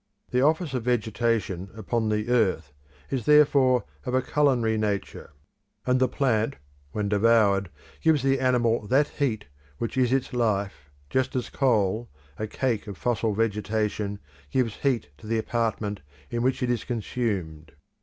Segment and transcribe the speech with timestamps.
[0.31, 2.73] The office of vegetation upon the earth
[3.11, 5.31] is therefore of a culinary nature,
[5.85, 6.55] and the plant,
[6.91, 7.69] when devoured,
[8.01, 9.45] gives the animal that heat
[9.77, 12.09] which is its life, just as coal
[12.39, 14.17] (a cake of fossil vegetation)
[14.49, 17.73] gives heat to the apartment in which it is consumed.